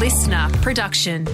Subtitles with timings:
[0.00, 1.26] listener production.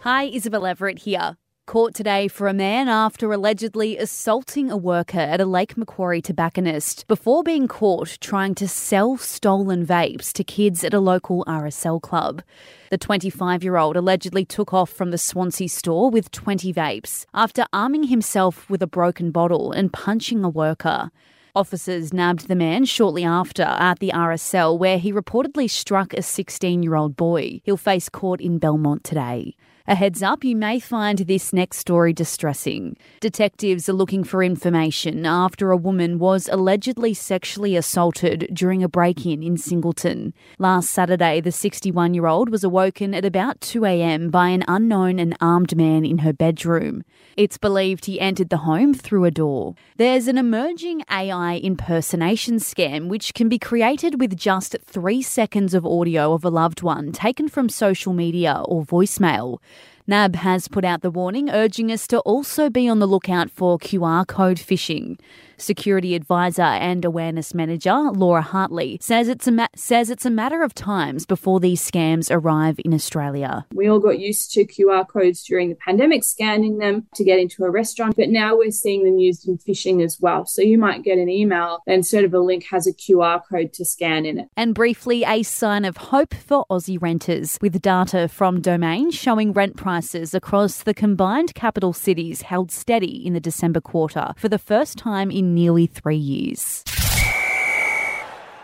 [0.00, 1.36] Hi, Isabel Everett here.
[1.66, 7.06] Court today for a man after allegedly assaulting a worker at a Lake Macquarie tobacconist
[7.06, 12.42] before being caught trying to sell stolen vapes to kids at a local RSL club.
[12.90, 17.66] The 25 year old allegedly took off from the Swansea store with 20 vapes after
[17.72, 21.12] arming himself with a broken bottle and punching a worker.
[21.56, 26.82] Officers nabbed the man shortly after at the RSL, where he reportedly struck a 16
[26.82, 27.60] year old boy.
[27.62, 29.54] He'll face court in Belmont today.
[29.86, 32.96] A heads up, you may find this next story distressing.
[33.20, 39.26] Detectives are looking for information after a woman was allegedly sexually assaulted during a break
[39.26, 40.32] in in Singleton.
[40.58, 45.36] Last Saturday, the 61 year old was awoken at about 2am by an unknown and
[45.38, 47.04] armed man in her bedroom.
[47.36, 49.74] It's believed he entered the home through a door.
[49.98, 55.84] There's an emerging AI impersonation scam which can be created with just three seconds of
[55.84, 59.58] audio of a loved one taken from social media or voicemail.
[60.06, 63.78] NAB has put out the warning, urging us to also be on the lookout for
[63.78, 65.18] QR code phishing.
[65.56, 70.62] Security advisor and awareness manager Laura Hartley says it's a ma- says it's a matter
[70.62, 73.64] of times before these scams arrive in Australia.
[73.72, 77.64] We all got used to QR codes during the pandemic, scanning them to get into
[77.64, 80.44] a restaurant, but now we're seeing them used in phishing as well.
[80.44, 83.72] So you might get an email that instead of a link has a QR code
[83.74, 84.48] to scan in it.
[84.56, 89.76] And briefly, a sign of hope for Aussie renters with data from Domain showing rent
[89.94, 94.98] prices across the combined capital cities held steady in the December quarter for the first
[94.98, 96.82] time in nearly three years.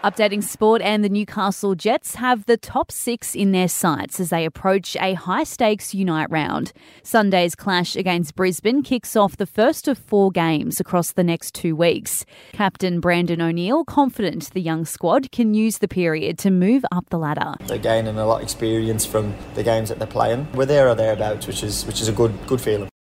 [0.03, 4.47] Updating sport and the Newcastle Jets have the top six in their sights as they
[4.47, 6.73] approach a high stakes Unite round.
[7.03, 11.77] Sunday's clash against Brisbane kicks off the first of four games across the next two
[11.77, 12.25] weeks.
[12.53, 17.19] Captain Brandon O'Neill confident the young squad can use the period to move up the
[17.19, 17.53] ladder.
[17.67, 20.51] They're gaining a lot of experience from the games that they're playing.
[20.55, 22.91] We're there or thereabouts, which is which is a good good feeling.